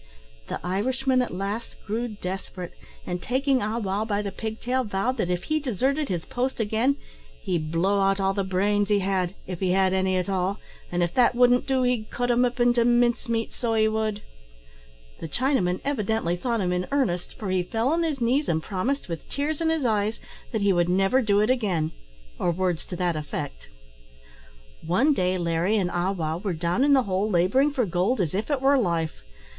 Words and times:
The 0.47 0.59
Irishman 0.65 1.21
at 1.21 1.31
last 1.31 1.75
grew 1.85 2.07
desperate, 2.07 2.71
and, 3.05 3.21
taking 3.21 3.61
Ah 3.61 3.77
wow 3.77 4.03
by 4.03 4.23
the 4.23 4.31
pig 4.31 4.59
tail, 4.59 4.83
vowed 4.83 5.17
that 5.17 5.29
if 5.29 5.43
he 5.43 5.59
deserted 5.59 6.09
his 6.09 6.25
post 6.25 6.59
again, 6.59 6.97
"he'd 7.43 7.71
blow 7.71 7.99
out 7.99 8.19
all 8.19 8.33
the 8.33 8.43
brains 8.43 8.89
he 8.89 8.97
had 8.97 9.35
if 9.45 9.59
he 9.59 9.73
had 9.73 9.93
any 9.93 10.17
at 10.17 10.27
all 10.27 10.59
an' 10.91 11.03
if 11.03 11.13
that 11.13 11.35
wouldn't 11.35 11.67
do, 11.67 11.83
he'd 11.83 12.09
cut 12.09 12.31
him 12.31 12.43
up 12.45 12.59
into 12.59 12.83
mince 12.83 13.29
meat, 13.29 13.53
so 13.53 13.75
he 13.75 13.87
would." 13.87 14.23
The 15.19 15.27
Chinaman 15.29 15.79
evidently 15.85 16.35
thought 16.35 16.61
him 16.61 16.73
in 16.73 16.87
earnest, 16.91 17.35
for 17.37 17.51
he 17.51 17.61
fell 17.61 17.89
on 17.89 18.01
his 18.01 18.19
knees, 18.19 18.49
and 18.49 18.63
promised, 18.63 19.07
with 19.07 19.29
tears 19.29 19.61
in 19.61 19.69
his 19.69 19.85
eyes, 19.85 20.19
that 20.51 20.61
he 20.63 20.73
would 20.73 20.89
never 20.89 21.21
do 21.21 21.41
it 21.41 21.51
again 21.51 21.91
or 22.39 22.49
words 22.49 22.85
to 22.85 22.95
that 22.95 23.15
effect. 23.15 23.67
One 24.83 25.13
day 25.13 25.37
Larry 25.37 25.77
and 25.77 25.91
Ah 25.91 26.11
wow 26.11 26.39
were 26.39 26.53
down 26.53 26.83
in 26.83 26.93
the 26.93 27.03
hole 27.03 27.29
labouring 27.29 27.69
for 27.69 27.85
gold 27.85 28.19
as 28.19 28.33
if 28.33 28.49
it 28.49 28.61
were 28.61 28.79
life. 28.79 29.21